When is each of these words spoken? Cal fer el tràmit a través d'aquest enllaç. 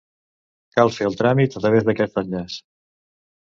Cal 0.77 0.93
fer 0.95 1.07
el 1.11 1.19
tràmit 1.21 1.59
a 1.59 1.63
través 1.67 1.87
d'aquest 1.91 2.21
enllaç. 2.25 2.61